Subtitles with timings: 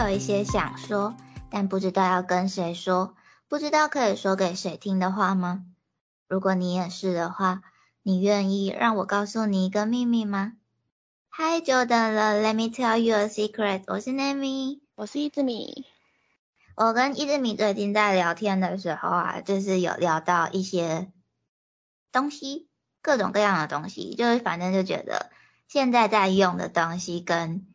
[0.00, 1.14] 有一些想说，
[1.50, 3.14] 但不知道要跟谁说，
[3.48, 5.66] 不知道可以说给谁听的话吗？
[6.26, 7.60] 如果你也是的话，
[8.02, 10.54] 你愿意让我告诉你一个秘密吗？
[11.28, 13.82] 嗨，久等了，Let me tell you a secret。
[13.88, 15.84] 我是 Nami，我是一之米。
[16.76, 21.12] 我跟一之米最近在聊天的时候啊，就是有聊到一些
[22.10, 22.70] 东西，
[23.02, 25.30] 各种各样的东西，就是反正就觉得
[25.68, 27.66] 现在在用的东西跟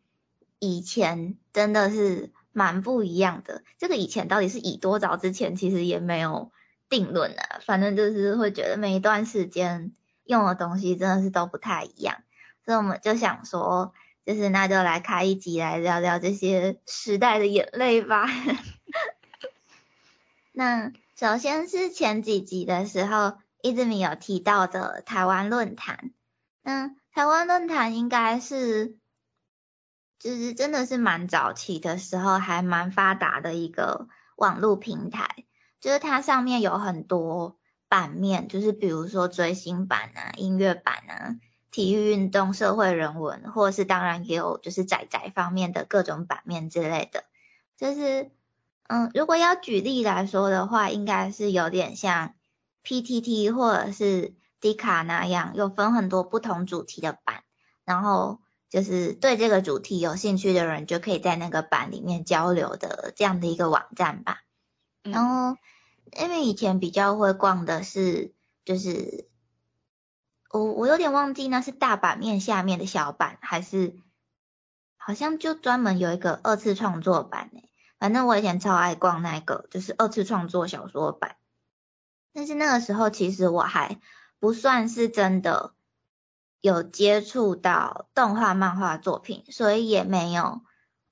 [0.58, 3.62] 以前真的是蠻不一樣的。
[3.78, 6.52] 這個以前到底是以多早之前，其實也沒有
[6.88, 7.60] 定論啊。
[7.64, 9.92] 反正就是會覺得每一段時間
[10.24, 12.16] 用的東西真的是都不太一樣，
[12.64, 13.92] 所以我們就想說，
[14.24, 18.26] 就是那就來開一集來聊聊這些時代的眼淚吧。
[20.52, 26.12] 那首先是前幾集的時候，一直沒有提到的台灣論壇。
[26.62, 28.96] 那台灣論壇應該是。
[30.18, 35.44] 就是真的是蠻早期的時候，還蠻發達的一個網絡平台。
[35.78, 41.36] 就是它上面有很多版面，就是比如說追星版啊、音樂版啊、
[41.70, 47.24] 體育運動、社會人文，或者是當然也有就是仔仔方面的各種版面之類的。
[47.76, 48.30] 就是
[48.88, 52.34] 嗯，如果要舉例來說的話，應該是有點像
[52.82, 57.44] PTT 或者是 D 卡那樣，有分很多不同主題的版，
[57.84, 58.40] 然後。
[58.76, 64.42] 就是对这个主题有兴趣的人，就可以在那个版里面交流的这样的一个网站吧。
[65.02, 65.56] 然后，
[66.20, 68.34] 因为以前比较会逛的是，
[68.66, 69.30] 就是
[70.50, 73.96] 我我有点忘记那是大版面下面的小版，还是
[74.98, 77.62] 好像就专门有一个二次创作版誒。
[77.98, 81.36] 反正我以前超爱逛那个，就是二次创作小说版。
[82.34, 83.98] 但是那个时候其实我还
[84.38, 85.72] 不算是真的。
[86.66, 90.62] 有接触到动画漫画作品，所以也没有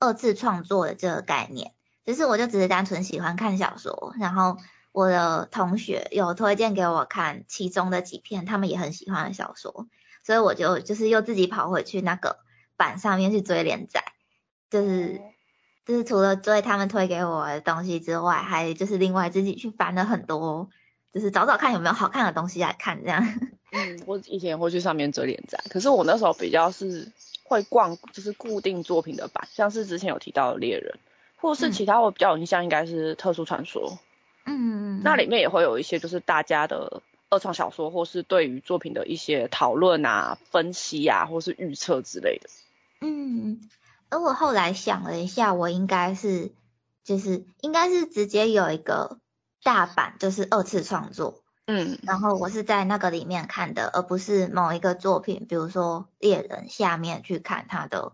[0.01, 1.73] 二次创作的这个概念。
[2.05, 4.57] 只是我就只是单纯喜欢看小说，然后
[4.91, 9.87] 我的同学有推荐给我看其中的几篇他们也很喜欢的小说，
[10.25, 12.39] 所以我就就是又自己跑回去那个
[12.77, 14.03] 版上面去追连载，
[14.71, 15.21] 就是
[15.87, 20.69] 就是除了追他们推给我的东西之外，还就是另外自己去翻了很多，
[21.15, 23.25] 就是找找看有没有好看的东西来看这样。
[23.71, 27.11] 嗯，我以前也會去上面追連載，可是我那时候比较是
[27.45, 30.99] 会逛，就是固定作品的版，像是之前有提到的猎人，
[31.37, 33.99] 或是其他我比较有印象应该是特殊传说，
[34.45, 42.49] 嗯，那里面也会有一些就是大家的二创小说，或是对于作品的一些讨论啊、分析啊，或是预测之类的。
[43.01, 43.69] 嗯，
[44.09, 46.53] 而我后来想了一下，我应该是
[47.03, 49.19] 就是应该是直接有一個
[49.65, 51.43] 大版，就是二次创作。
[51.67, 58.13] 嗯，然后我是在那个里面看的，而不是某一个作品，比如说《猎人下面去看他的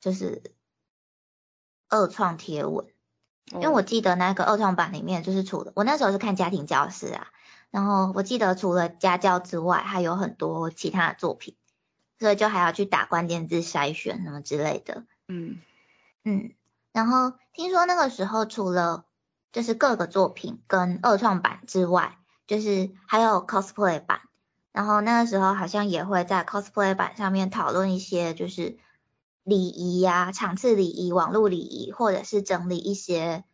[0.00, 0.42] 就是
[1.90, 2.86] 二创贴文，
[3.52, 7.28] 因为我记得那个二创版里面就是除了我那时候是看家庭教师啊，
[7.70, 11.54] 然后我记得除了家教之外，还有很多其他的作品，
[12.18, 15.04] 所以就还要去打关键字筛选什么之类的。
[15.28, 15.60] 嗯
[16.24, 16.54] 嗯，
[16.92, 19.04] 然后听说那个时候除了
[19.52, 24.20] 就是各个作品跟二创版之外，就是还有 cosplay 版，
[24.72, 28.76] 然后那个时候好像也会在 cosplay 版上面讨论一些就是
[29.42, 33.44] 礼仪呀、场次礼仪、网络礼仪，或者是整理一些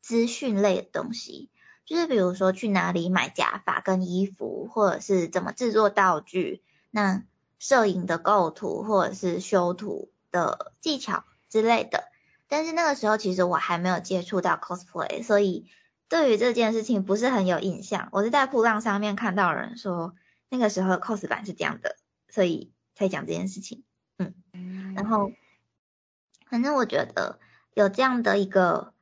[0.00, 1.50] 资讯类的东西，
[1.84, 7.24] 就是比如说去哪里买假发跟衣服，或者是怎么制作道具，那
[7.58, 12.04] 摄影的构图或者是修图的技巧之类的。
[12.48, 15.70] 但是那个时候其实我还没有接触到 cosplay，所以。
[16.10, 20.14] 对于这件事情不是很有印象，我是在铺浪上面看到人说
[20.48, 21.96] 那个时候的 cos 版是这样的，
[22.30, 23.84] 所以才讲这件事情。
[24.16, 25.32] 嗯，然后
[26.48, 27.38] 反正我觉得
[27.74, 28.94] 有这样的一个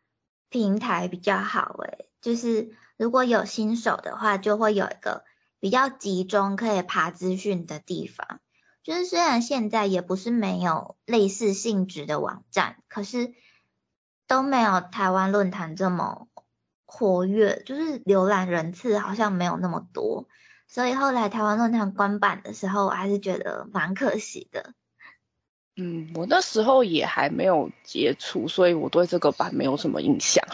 [0.48, 5.24] 平台比较好誒，就是如果有新手的话，就会有一个
[5.60, 8.40] 比较集中可以爬资讯的地方。
[8.86, 13.34] 就是虽然现在也不是没有类似性质的网站，可是
[14.28, 16.28] 都没有台湾论坛这么。
[16.88, 20.28] 活跃就是浏览人次好像没有那么多，
[20.68, 24.72] 所以后来台湾论坛关版的时候，我还是觉得蛮可惜的。
[25.74, 30.46] 嗯，我那时候也还没有接触，所以我对这个版没有什么印象。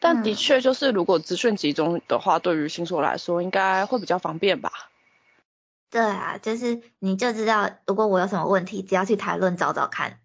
[0.00, 4.72] 但的确就是，如果资讯集中的话，对于新手来说应该会比较方便吧？
[5.96, 10.20] 對啊，就是你就知道，如果我有什么问题，只要去台论找找看，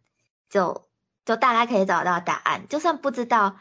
[0.49, 0.89] 就
[1.23, 2.67] 就大概可以找到答案。
[2.67, 3.57] 就算不知道。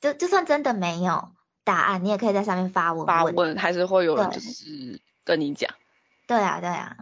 [0.00, 1.30] 就就算真的没有
[1.64, 3.06] 答案，你也可以在上面发文。
[3.06, 5.70] 发文还是会有人就是跟你讲。
[6.26, 6.98] 对啊，对啊。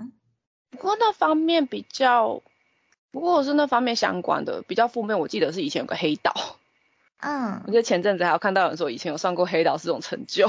[0.70, 2.40] 不过那方面比较，
[3.10, 5.18] 不过我是那方面相关的比较负面。
[5.18, 6.32] 我记得是以前有个黑道。
[7.18, 10.48] 嗯我，记得前阵子还有看到有人说以前有上过黑岛是种成就，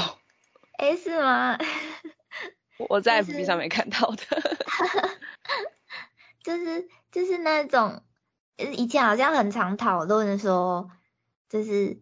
[0.78, 1.58] 诶，是吗？
[2.90, 4.24] 我在就是 FB 上面看到的。
[6.44, 8.04] 就是就是那种，
[8.58, 10.90] 呃以前好像很常讨论说，
[11.48, 12.02] 就是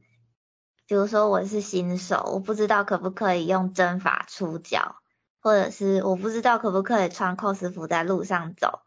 [0.87, 4.95] 比如说我是新手，我不知道可不可以用针法出脚，
[5.41, 8.79] 或者是我不知道可不可以穿 cos 服在路上走，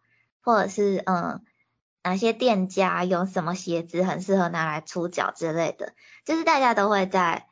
[0.42, 1.44] 或者是嗯
[2.02, 5.94] 哪些店家有什么鞋子很适合拿来出脚之类的，
[6.24, 7.46] 就是大家都会在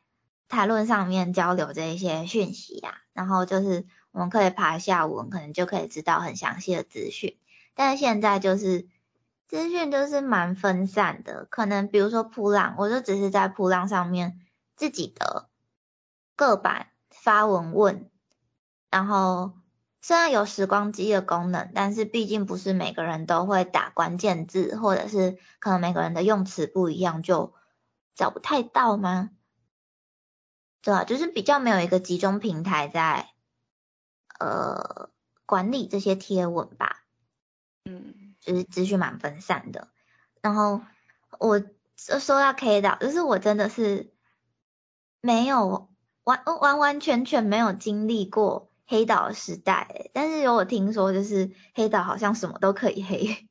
[0.49, 7.37] 谈论上面交流这一些讯息啊，然后就是我们可以爬下文，可能就可以知道很详细的资讯。
[7.75, 8.87] 但是现在就是
[9.49, 14.41] 资讯就是蛮分散的，可能比如说扑浪，我就只是在扑浪上面
[14.77, 15.49] 自己的
[16.37, 18.11] 个版发文问，
[18.91, 19.53] 然后
[20.01, 27.55] 虽然有时光机的功能，但是毕竟不是每个人都会打关键字，或者是可能每个人的用词不一样，就
[28.15, 29.31] 找不太到吗？
[30.83, 33.32] 对啊，就是比较没有一个集中平台在
[34.43, 35.09] 呃
[35.47, 37.05] 管理这些贴文吧。
[37.85, 39.89] 嗯，就是资讯蛮分散的。
[40.41, 40.81] 然后
[41.39, 41.61] 我
[41.97, 44.13] 说说到 K 岛，就是我真的是
[45.21, 45.89] 没有
[46.25, 53.49] 完完完全全没有经历过黑岛的时代欸，但是有我听说，就是黑岛好像什么都可以黑。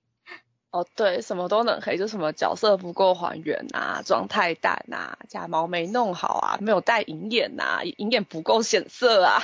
[0.71, 9.43] 哦对，什么都能黑，就什么角色不够还原啊，妆太淡啊，假毛没弄好啊，没有戴银眼呐，银眼不够显色啊。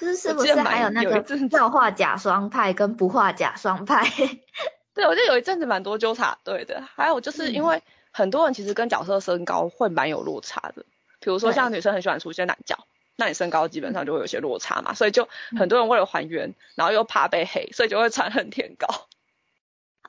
[0.00, 4.08] 就是不是还有那个有一阵子要画假双派跟不画假双派？
[4.94, 10.84] 对，我记得有一阵子蛮多纠察队的，还有就是因嗯为很多人其实跟角色身高会蛮有落差的，
[11.20, 12.76] 比如说像女生很喜欢出现懒觉，
[13.16, 18.88] 那你身高基本上就会有些落差嘛，所以就很多人为了还原，然后又怕被黑，所以就会穿很天高。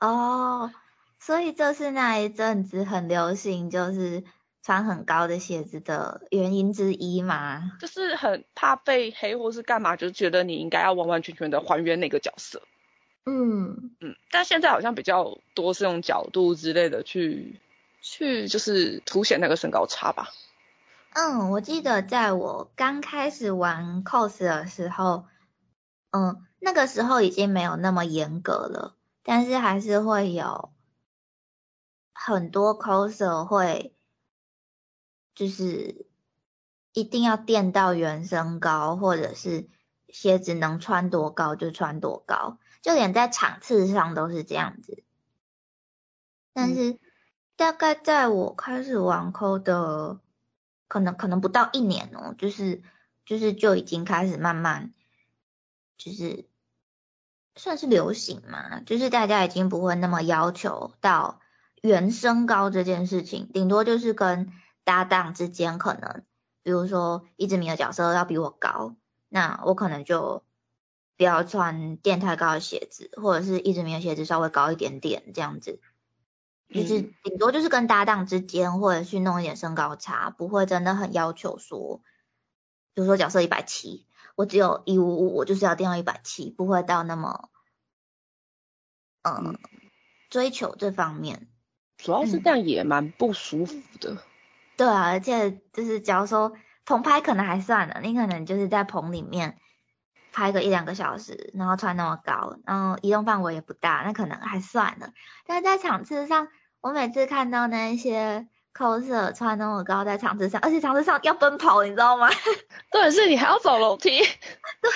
[0.00, 0.72] 哦，
[1.20, 4.24] 所以就是那一阵子很流行，就是
[4.62, 7.72] 穿很高的鞋子的原因之一吗？
[7.80, 12.62] 就是很怕被黑或是干嘛，就觉得你应该要完完全全的还原那个角色。
[13.24, 17.60] 嗯，嗯，但现在好像比较多是用角度之类的去
[18.00, 20.30] 去就是凸显那个身高差吧。
[21.14, 25.26] 嗯，我记得在我刚开始玩 cos 的时候，
[26.10, 30.70] 嗯，那个时候已经没有那么严格了，但是还是会有
[32.14, 33.94] 很多 coser 会
[35.34, 36.06] 就是
[36.92, 39.68] 一定要垫到原身高，或者是
[40.08, 45.02] 鞋子能穿多高就穿多高，就连在场次上都是这样子。
[46.52, 46.98] 但嗯是
[47.56, 50.20] 大概在我开始玩 cos 的，
[50.88, 52.82] 可能可能不到一年哦，就是
[53.24, 54.92] 就是就已经开始慢慢
[55.96, 56.46] 就是
[57.56, 61.40] 算是流行嘛，就是大家已经不会那么要求到
[61.80, 64.52] 原身高这件事情，顶多就是跟
[64.84, 66.24] 搭档之间可能，
[66.62, 68.96] 比如说一直米的角色要比我高，
[69.28, 70.44] 那我可能就
[71.16, 75.80] 不要穿垫太高的鞋子，或者是一直米的鞋子稍微高一点点这样子。
[76.68, 82.00] 就是嗯顶多就是跟搭档之间，或者去弄一点身高差，不会真的很要求说，
[82.94, 87.50] 比如说角色一百七，我只有一五五，我就是要垫到一百七，不会到那么，
[89.20, 89.58] 嗯嗯，
[90.30, 91.48] 追求这方面。
[91.98, 94.16] 主要是嗯这样也蛮不舒服的。
[94.76, 96.52] 对啊，而且就是假如说
[96.84, 99.58] 棚拍可能还算了，你可能就是在棚里面
[100.32, 105.10] 拍个一两个小时，然后穿那么高，然后移动范围也不大，那可能还算了。
[105.46, 106.48] 但是在场次上，
[106.80, 112.30] 我每次看到那些 coser 穿那么高在场次上，而且场次上要奔跑，你知道吗？
[112.90, 114.18] 对，是你还要走楼梯，
[114.80, 114.90] 对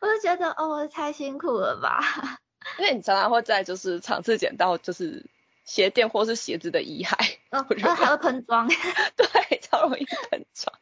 [0.00, 2.00] 我就觉得哦，太辛苦了吧。
[2.78, 5.24] 因为你常常会在就是场次捡到就是
[5.64, 8.68] 鞋垫或是鞋子的遗骸， 然后还会喷妆。
[9.16, 10.78] 对，超容易喷妆。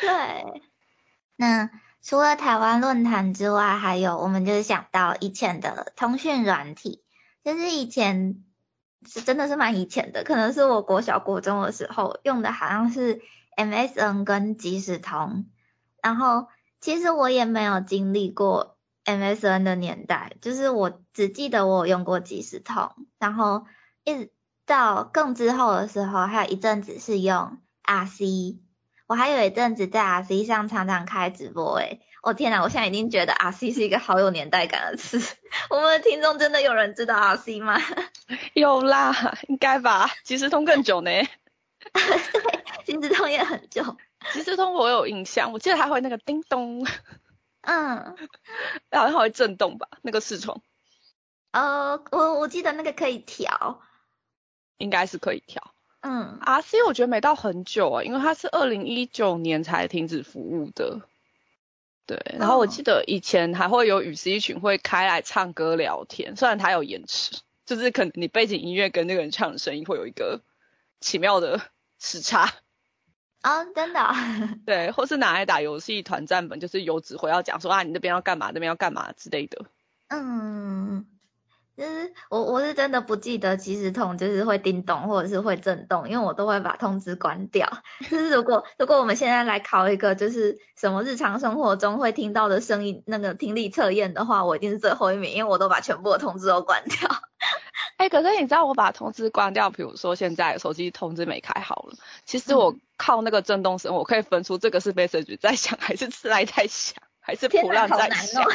[0.00, 0.62] 对，
[1.36, 1.70] 那
[2.02, 7.02] 除了台湾论坛之外，还有我们就是想到以前的通讯软体，
[7.44, 8.44] 就是以前
[9.06, 13.22] 是真的是蛮以前的，可能是我国小国中的时候用的，好像是
[13.56, 15.46] MSN 跟即时通。
[16.02, 16.48] 然后
[16.80, 23.64] 其实我也没有经历过 MSN 的年代，就是我只记得我有用过即时通，然后
[24.08, 24.32] 一直
[24.66, 28.58] 到更之后的时候，还有一阵子是用 RC。
[29.06, 32.62] 我还有一阵子在 RC 上常常开直播诶，我、天哪！
[32.62, 35.18] 我现在已经觉得 RC 是一个好有年代感的词。
[35.70, 37.80] 我们的听众真的有人知道 RC 吗？
[38.52, 40.10] 有啦，应该吧？
[40.24, 41.10] 即时通更久呢。
[42.84, 43.96] 金子通也很久。
[44.34, 46.86] 即时通我有印象，我记得它会那个叮咚，
[47.62, 48.14] 嗯，
[48.92, 49.88] 好像还会震动吧？
[50.02, 50.60] 那个视窗
[51.52, 53.80] 呃，我我记得那个可以调。
[54.78, 55.74] 应该是可以调。
[56.00, 61.00] 嗯，RC 我觉得没到很久啊，因为它是二零一九年才停止服务的。
[62.06, 70.40] 对，然后我记得以前还会有与 C 群会开来唱歌聊天，虽然它有延迟，就是可能你背景音乐跟那个人唱的声音会有一个
[71.00, 71.60] 奇妙的
[71.98, 72.54] 时差。
[73.42, 74.00] 哦，真的、
[74.64, 79.66] 对，或是拿来打游戏团战本，就是有指挥要讲说啊，你那边要干嘛，那边要干嘛之类的。
[80.08, 81.06] 嗯，
[81.78, 87.70] 就是我我是真的不记得即时通就是会叮咚或者是会震动，因为我都会把通知关掉。
[88.10, 97.08] 就是如果如果我们现在来考一个就是什么日常生活中会听到的声音那个听力测验的话，我一定是最后一名，因为我都把全部的通知都关掉。
[97.96, 101.94] 哎、可是你知道我把通知关掉，比如说现在手机通知没开好了，
[102.24, 108.42] 其实我靠那个震动声，我可以分出这个是 message 在响，还是次来在响，还是普浪在响。
[108.42, 108.46] 哦。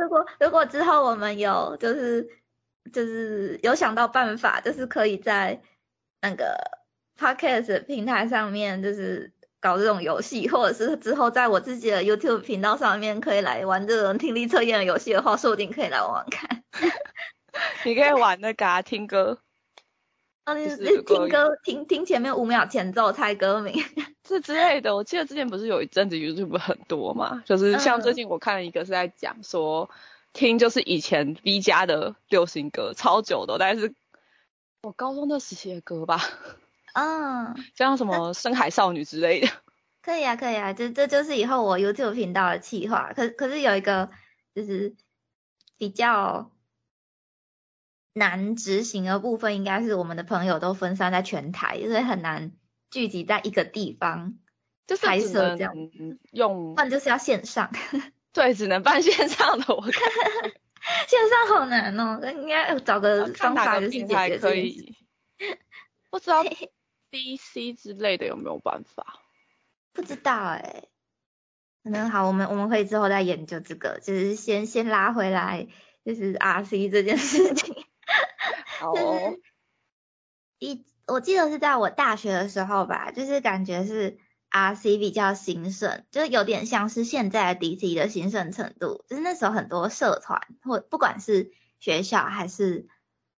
[0.00, 2.28] 如果如果之后我们有就是
[2.92, 5.60] 就是有想到办法，就是可以在
[6.22, 6.56] 那个
[7.18, 16.64] podcast 平台上面就是搞这种游戏，或者是之后在我自己的 YouTube 频道上面可以来玩这种听力测验的游戏的话，说不定可以来玩玩看。
[17.84, 19.40] 你可以玩那个、啊、听歌，
[20.46, 23.74] 哦，你就是你听歌听听前面五秒前奏猜歌名。
[24.30, 24.94] 这之类的。
[24.94, 29.90] 我记得之前不是有一阵子 YouTube 很多嘛，就是像嗯最近我看了一个是在讲说，
[30.32, 33.92] 听就是以前 V 家的流行歌，超久的，但是
[34.82, 36.20] 我高中那时期的歌吧，
[36.94, 39.48] 嗯，像什么深海少女之类的。
[40.02, 43.12] 可以啊，可以啊，这这就是以后我 YouTube 频道的企划。
[43.14, 44.08] 可可是有一个
[44.54, 44.94] 就是
[45.76, 46.50] 比较
[48.14, 52.52] 难执行的部分，应该是我们的朋友都分散在全台，所以很难
[52.90, 54.38] 聚集在一个地方，
[54.86, 57.70] 就是拍只摄这样能用不然就是要线上。
[58.32, 59.74] 对，只能办线上的。
[59.74, 59.92] 我看
[61.08, 64.80] 线上好难哦，应该找个方法就是解决这件事。
[64.80, 64.96] 以，
[66.10, 66.44] 不知道
[67.10, 69.20] DC 之类的有没有办法？
[69.92, 70.84] 不知道哎、
[71.82, 75.66] 可能好，我们我们可以之后再研究这个，就是先先拉回来，
[76.04, 77.74] 就是 RC 这件事情。
[78.78, 79.40] 好哦是
[80.60, 84.18] 一，我记得是在我大学的时候吧，就是感觉是
[84.50, 92.86] RC 比较兴盛，就有点像是现在 DC 的兴盛程度，就是那时候很多社团或不管是学校还是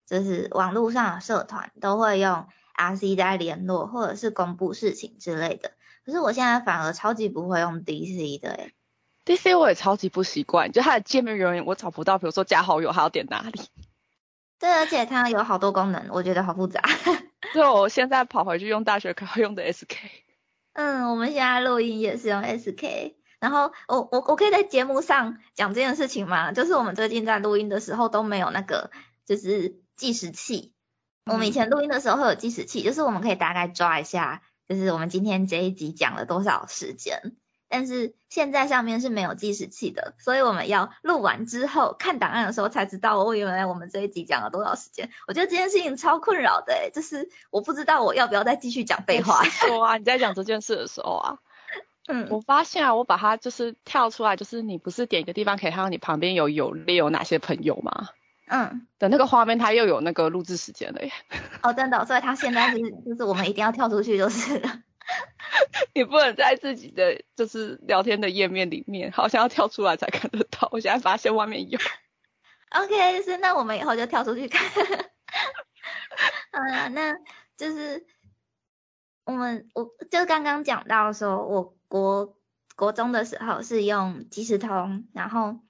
[0.06, 5.72] 就是网络上的社团都会用 RC 在联络或者是公布事情之类的。
[6.04, 8.74] 可是我现在反而超级不会用 DC 的诶、
[9.24, 13.60] DC 我也超级不习惯，就它的界面永远我找不到，比如说加好友还要点哪里。
[14.62, 16.81] 对，而且它有好多功能，我觉得好复杂。
[17.52, 19.97] 对我现在跑回去用大学课 用的 SK。
[20.75, 26.52] 嗯，我们现在录音也是用 SK，然后我我我可以在节目上讲这件事情吗？
[26.52, 28.92] 就是我们最近在录音的时候都没有那个
[29.26, 30.73] 就是计时器，
[31.26, 37.35] 我们以前录音的时候会有计时器，就是我们可以大概抓一下，就是我们今天这一集讲了多少时间。
[37.72, 45.08] 但是现在上面是没有计时器的，所以我们要录完之后看档案的时候才知道，哦，原来我们这一集讲了多少时间。
[45.26, 49.42] 我觉得这件事情超困扰的，诶，就是我不知道我要不要再继续讲废话。
[49.44, 51.38] 说啊，你在讲这件事的时候啊，
[52.08, 58.10] 嗯，我发现啊，我把它就是跳出来，就是你不是点一个地方可以看到你旁边有有列有哪些朋友吗？
[58.48, 58.86] 嗯。
[58.98, 61.10] 的那个画面，它又有那个录制时间了耶。
[61.62, 64.82] 哦，真的哦、所以它现在就是就是我们一定要跳出去就是了。
[65.94, 70.68] 你不能在自己的就是聊天的页面里面，好像要跳出来才看得到。
[70.73, 71.78] 我现在发现外面有。
[72.71, 74.68] OK，是那我们以后就跳出去看。
[76.52, 77.14] 好了，那
[77.56, 78.06] 就是
[79.25, 82.38] 我们我就刚刚讲到说，我国
[82.76, 85.61] 国中的时候是用即时通，然后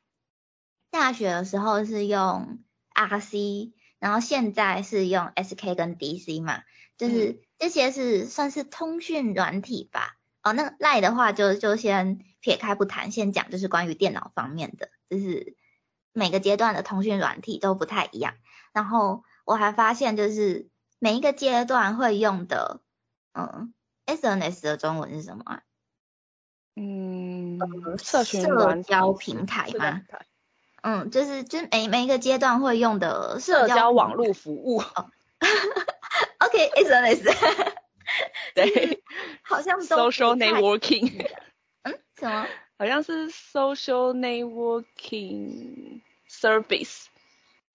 [0.91, 2.61] 大学的时候是用
[2.95, 6.63] RC，然后现在是用 SK 跟 DC 嘛，
[6.97, 10.17] 就是这些是算是通讯软体吧。
[10.43, 15.55] 哦，那赖的话就就先撇开不谈，先讲就是关于电脑方面的，就是
[16.13, 18.35] 每个阶段的通讯软体都不太一样。
[18.73, 22.81] 然后我还发现，就是每一个阶段会用的，
[23.33, 23.73] 嗯
[24.07, 25.63] ，SNS 的中文是什么啊？
[26.75, 27.61] 嗯，
[28.03, 30.03] 社群社交平台吗
[30.83, 34.83] 嗯，就是就是每每一个阶段会用的社交平网络服务。
[36.53, 37.25] OK，SNS，
[38.55, 39.03] 对。
[39.43, 41.27] 好像都，social networking，
[41.83, 41.99] 嗯？
[42.19, 42.47] 什么？
[42.79, 47.07] 好像是 social networking service，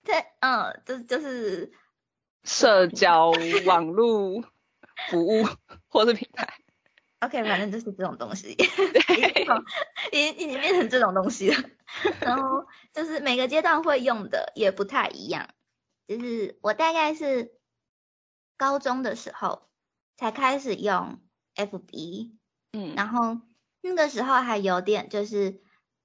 [0.04, 1.72] 对，嗯，就就是
[2.44, 3.32] 社交
[3.66, 4.44] 网络
[5.10, 5.46] 服务
[5.88, 6.48] 或是平台。
[7.20, 11.64] OK，反正就是这种东西，已经已经变成这种东西了。
[12.22, 15.50] 然后就是每个阶段会用的也不太一样，
[16.08, 17.52] 就是我大概是
[18.58, 19.70] 高中的时候
[20.18, 21.20] 才开始用
[21.56, 22.32] FB，
[22.74, 23.40] 嗯，然后
[23.82, 25.62] 那个时候还有点就是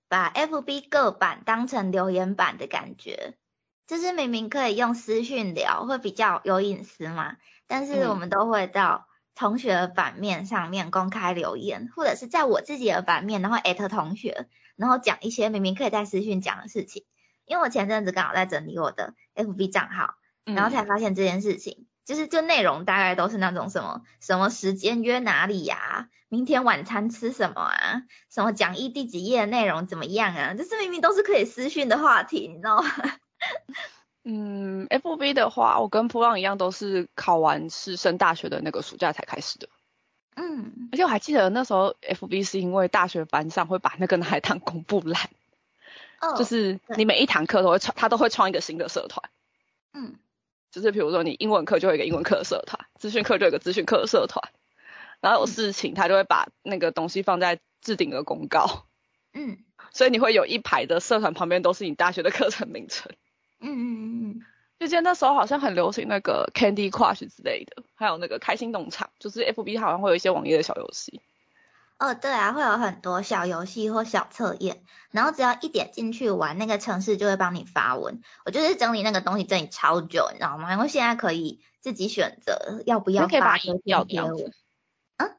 [0.08, 3.38] 把 FB 各版当成留言板的感觉，
[3.86, 17.04] 就是明明可以用私讯聊，会比较有隐私嘛，但是我们都会到同学的版面上面公开留言，或者是在我自己的版面，然后艾特同学，然后讲一些明明可以在私讯讲的事情。
[17.44, 32.90] 因为我前阵子刚好在整理我的 FB 账号，然后才发现这件事情，就是就内容大概都是那种什么什么时间约哪里呀，明天晚餐吃什么啊，什么讲义第几页的内容怎么样啊，就是明明都是可以私讯的话题，你知道吗？
[34.24, 39.68] 嗯，FB 的话，我跟普朗一样，都是考完试升大学的那个暑假才开始的。
[40.36, 45.28] 嗯，而且我还记得那时候 FB 是因为大学班上会把那个拿来当公布栏。
[46.38, 49.28] 就是你每一堂课都会创，他都会创一个新的社团。
[49.92, 50.14] 嗯，
[50.72, 54.42] 就是比如说你英文课就有一个英文课的社团，资讯课就有一个资讯课的社团，
[55.20, 58.86] 然后有事情他就会把那个东西放在置顶的公告。
[59.34, 59.58] 嗯，
[59.92, 63.12] 所以你会有一排的社团旁边都是你大学的课程名称。
[63.60, 64.40] 嗯嗯嗯嗯。
[64.80, 71.20] 就记得那时候好像很流行那个 Candy Crush 之类的，还有那个开心农场，就是 FB 好像会有一些网页的小游戏。
[72.02, 74.82] 哦，对啊，会有很多小游戏或小测验，
[75.12, 78.20] 然后只要一点进去玩，那个城市就会帮你发文。
[78.44, 80.72] 我就是整理那个东西整理超久，你知道吗？
[80.72, 84.52] 因为现在可以自己选择要不要发这条贴文。
[85.18, 85.36] 嗯，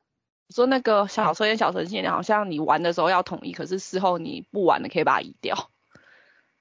[0.51, 5.69] 说那个小测验、小程序，好像你玩的时候要统一，可是事后你不玩了可以把它移掉。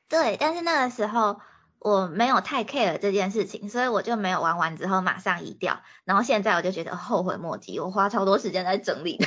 [0.09, 1.40] 对，但是那个时候。
[1.84, 5.82] 我没有太 care 这件事情，所以我就没有玩完之后马上移掉。
[6.04, 9.26] 然后现在我就觉得后悔莫及，我花超多时间在整理的。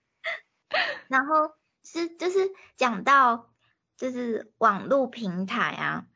[1.08, 1.52] 然后
[1.84, 2.38] 是就是
[2.78, 3.50] 讲到
[3.98, 6.06] 就是网络平台啊，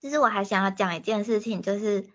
[0.00, 2.10] 就是我还想要讲一件事情，就是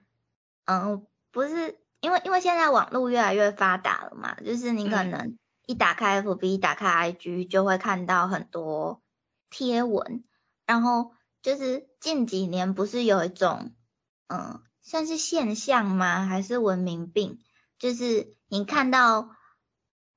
[0.66, 9.02] 嗯，不是因为因为现在网络越来越发达了嘛，就是你可能一打开 FB、打开 IG 就会看到很多
[9.50, 10.26] 贴文，
[10.66, 11.14] 然后。
[11.44, 13.74] 就是近几年不是有一种，
[14.28, 16.26] 嗯，算是现象吗？
[16.26, 17.38] 还是文明病？
[17.78, 19.30] 就是你看到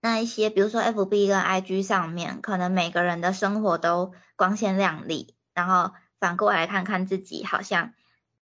[0.00, 7.92] 那一些，比如说 F B 跟 I G 上面，可能每个人的生活都光鲜亮丽，然后反过来看看自己，好像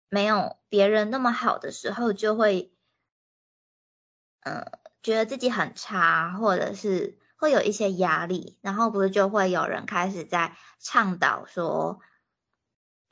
[0.10, 2.74] 没有别人那么好的时候，就会，
[4.42, 4.70] 嗯，
[5.02, 12.02] 觉得自己很差，或者是会有一些压力，然后不是就会有人开始在倡导说。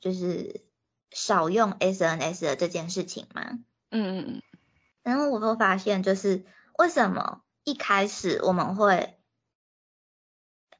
[0.00, 0.64] 就是
[1.10, 3.58] 少用 SNS 的这件事情吗，
[3.90, 4.42] 嗯嗯嗯，
[5.02, 6.44] 然后我会发现，就是
[6.78, 9.18] 为什么一开始我们会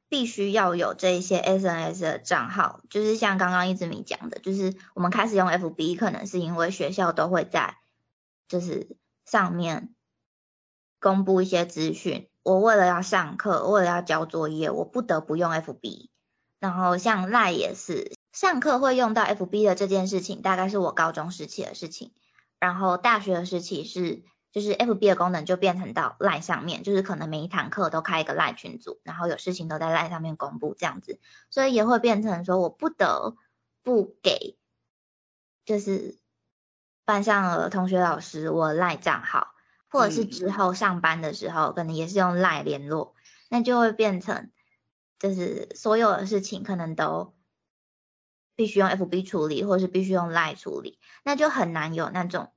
[0.08, 7.76] 必须要有这一些 SNS 的账号，就是像刚刚一直米讲的，就是我们开始用 FB，可能是因为学校都会在
[8.48, 9.94] 就是上面
[11.00, 16.10] 公布一些资讯，我为了要上课，为了要交作业，我不得不用 FB，
[16.60, 18.12] 然后像赖也是。
[18.36, 22.12] 上课会用到 FB 的这件事情，大概是我高中时期的事情。
[22.58, 31.18] 然后大学的时期是，就是 FB 的功能就变成到 Line 上面，就是可能每一堂课都开一个 Line 群组，然后有事情都在 Line 上面公布这样子。
[31.48, 33.36] 所以也会变成说我不得
[33.82, 34.58] 不给，
[35.64, 36.18] 就是
[37.06, 39.54] 班上的同学老师我 Line 账号，
[39.88, 43.14] 或者是之后上班的时候可能也是用 Line 联络，
[43.48, 44.50] 那就会变成
[45.18, 47.34] 就是所有的事情可能都。
[48.56, 52.52] 必须用 FB 处理，或者是必须用 Line 处理，那就很难有那种。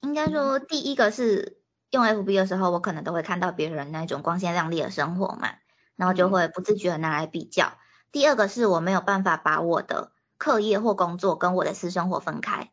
[0.00, 1.60] 应该说，第一个是
[1.90, 5.54] 用 FB 的时候，我可能都会看到别人那种光鲜亮丽的生活嘛，
[5.96, 7.72] 然后就会不自觉的拿来比较。
[8.10, 12.70] 第二个是我没有办法把我的课业或工作跟我的私生活分开。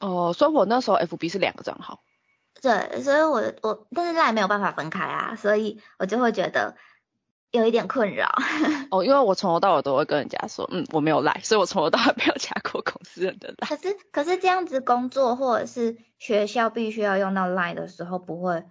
[0.00, 2.02] 哦，所以我那时候 FB 是两个账号。
[2.60, 6.76] 对，所以我我但是 Line 没有办法分开啊，所以我就会觉得。
[7.50, 8.28] 有一点困扰
[8.90, 13.68] 哦，因为我从头到尾都会跟人家说，嗯，我没有来，所以我从头到尾没有加过公司人的来。
[13.68, 18.64] 可是，可是这样子工作或者是学校必须要用到赖的时候，不会？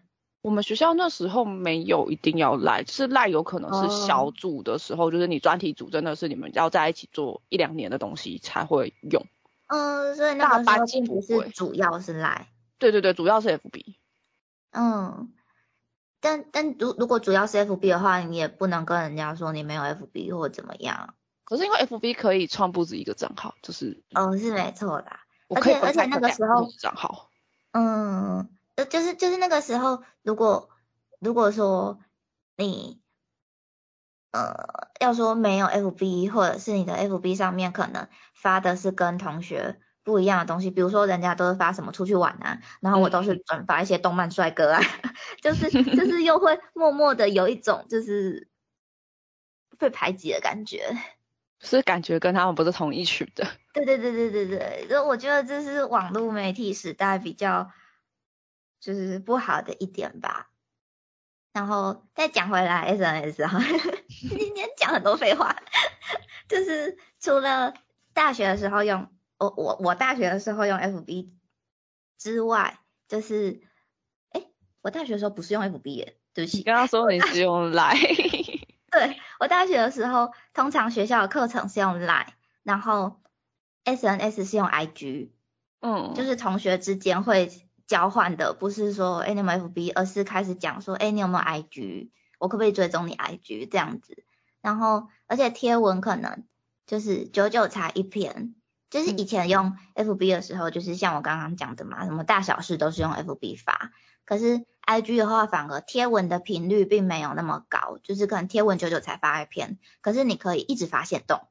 [0.43, 9.25] 我们学校那时候没有一定要赖，就是赖有可能是小组的时候，就是你专题组真的是你们要在一起做一两年的东西才会用。
[9.65, 12.47] 嗯，所以那个时候并不是主要是赖。
[12.77, 13.95] 对对对，主要是 FB。
[14.71, 15.33] 嗯。
[16.19, 21.13] 但但如如果主要是 FB 的话，你也不能跟人家说你没有 FB 或怎么样。
[21.43, 24.03] 可是因为 FB 可以创不止一个账号，就是。
[24.13, 25.11] 哦，是没错的。
[25.55, 26.69] 而且而且那个时候。
[26.79, 27.29] 账号。
[27.71, 30.69] 嗯，呃，就是就是那个时候，如果
[31.19, 31.99] 如果说
[32.57, 32.99] 你
[34.31, 44.81] 呃要说没有 FB，或者是你的 FB 上面可能发的是跟同学不一样的东西，比如说人家都是发什么出去玩啊，然后我都是转发一些动漫帅哥啊，
[45.43, 48.47] 就是就是又会默默的有一种就是
[49.77, 50.97] 被排挤的感觉，
[51.59, 53.45] 是感觉跟他们不是同一群的。
[53.73, 57.69] 对对对对对对，就我觉得这是网络媒体时代比较
[58.79, 60.47] 就是不好的一点吧。
[61.51, 63.59] 然后再讲回来 SNS 哈，
[64.07, 65.57] 今天 讲很多废话，
[66.47, 67.73] 就是除了
[68.13, 69.09] 大学的时候用。
[69.39, 71.29] 我我我大学的时候用 FB
[72.17, 73.61] 之外，就是
[74.31, 74.45] 哎，
[74.81, 76.63] 我大学的时候不是用 FB 耶，对不起。
[76.63, 78.61] 刚刚说你是用 Line。
[78.89, 82.29] 对，我大学的时候，通常学校的课程是用 Line，
[82.63, 83.21] 然后
[83.85, 85.29] SNS 是用 IG。
[85.81, 86.13] 嗯。
[86.15, 87.51] 就是同学之间会
[87.85, 94.23] 交换的，不是说哎你有 FB，而是开始讲说哎你有没有 IG，我可不可以追踪你 IG 这样子。
[94.61, 96.43] 然后而且贴文可能
[96.87, 98.55] 就是九九才一篇。
[98.89, 103.91] 就是以前用 FB 的时候，就是像我刚刚讲的嘛，什么大小事都是用 FB 发。
[104.25, 109.77] 可是 IG 的话，反而贴文的频率并没有那么高，就是可能贴文久久才发一篇。
[110.01, 111.47] 可是你可以一直发现动，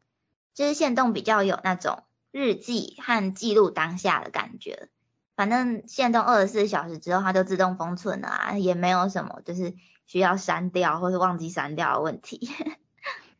[0.54, 4.88] 就是现动比较有那种日记和记录当下的感觉。
[5.36, 9.74] 反正现动二十四小时之后它就自动封存了啊，也没有什么就是
[10.06, 12.48] 需要删掉或是忘记删掉的问题。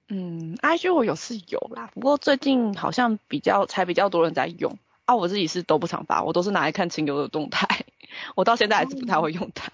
[0.09, 7.87] 嗯，IG 我有是有啦，不过最近好像比较才比较多人在用啊，我自己是都不常发，我都是拿来看亲友的动态，
[8.37, 9.73] 我到现在还是不太会用它。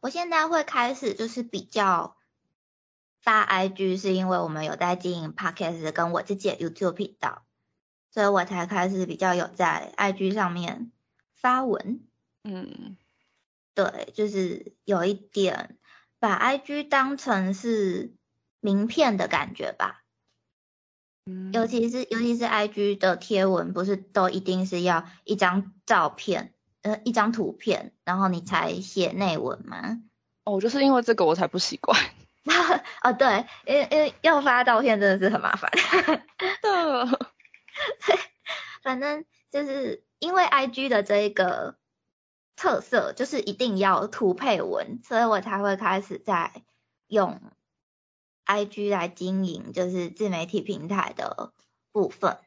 [0.00, 2.14] 我现在会开始就是比较
[3.22, 7.42] 发 IG，是因为我们有在经营 Podcast 跟我自己的 YouTube 频道，
[8.10, 10.92] 所以我才开始比较有在 IG 上面
[11.34, 12.00] 发文。
[12.44, 12.98] 嗯，
[13.74, 15.78] 对，就是有一点
[16.18, 18.12] 把 IG 当成是。
[18.62, 20.04] 名片的感觉吧，
[21.26, 29.98] 嗯，尤其是尤其是 I G 的贴文，不是都一定是要一张照片，呃，一张图片，然后你才写内文吗？
[30.44, 32.00] 哦，就是因为这个我才不习惯。
[33.02, 35.68] 哦，对，因为因为要发照片真的是很麻烦。
[36.62, 37.18] 对，
[38.84, 41.76] 反正就是因为 I G 的这一个
[42.54, 46.52] 特色，就是一定要图配文，所以我才会开始在
[47.08, 47.40] 用。
[48.44, 51.52] I G 来经营就是自媒体平台的
[51.92, 52.38] 部分，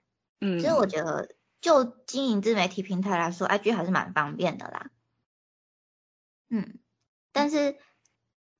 [0.42, 1.30] 嗯，其实我觉得
[1.62, 4.88] 就经营自媒体平台来说，I G 还是蛮方便的啦，
[6.50, 6.80] 嗯，
[7.32, 7.78] 但是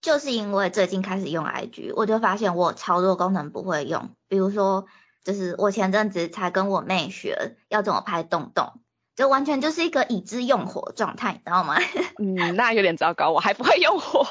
[0.02, 4.88] 就是因为最近开始用 I G，我就发现我操作功能不会用，比如说
[5.24, 8.82] 就是我前阵子才跟我妹学要怎么拍洞洞，
[9.16, 11.76] 就完全就是一个已知用火状态，你知道吗？
[12.18, 14.26] 嗯，那有点糟糕，我还不会用火，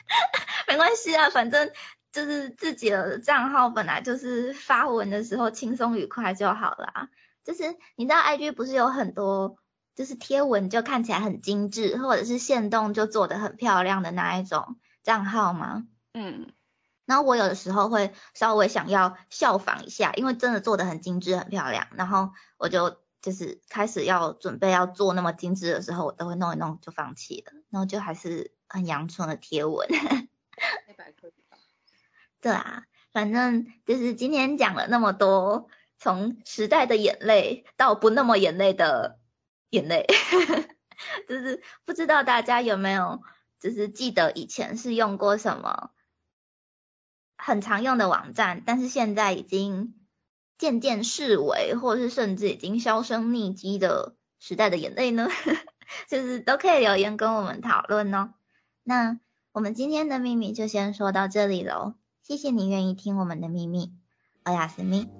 [0.68, 1.72] 没关系啊，反正。
[2.12, 7.08] 就是自己的账号本来就是发文的时候轻松愉快就好了。
[7.44, 9.56] 就是你知道 IG 不是有很多
[9.94, 15.84] 就是贴文就看起来很精致，或者是线动就做的很漂亮的那一种账号吗？
[16.14, 16.52] 嗯。
[17.06, 29.88] 然后我有的时候会稍微想要效仿一下，因为真的做的很精致很漂亮，然后我就就是开始要准备要做那么精致的时候，我都会弄一弄就放弃了，然后就还是很阳春的贴文。
[32.40, 39.18] 对啊，反正就是今天讲了那么多，从时代的眼泪到不那么眼泪的
[39.70, 40.06] 眼泪，
[41.28, 43.22] 就是不知道大家有没有，
[43.60, 45.90] 就是记得以前是用过什么
[47.36, 49.94] 很常用的网站，但是现在已经
[50.58, 55.28] 渐渐式微，或是甚至已经销声匿迹的时代的眼泪呢？
[56.08, 58.34] 就是都可以留言跟我们讨论哦。
[58.84, 59.18] 那
[59.52, 61.94] 我们今天的秘密就先说到这里喽。
[62.28, 63.90] 谢谢你愿意听我们的秘密，
[64.44, 65.17] 欧亚斯密。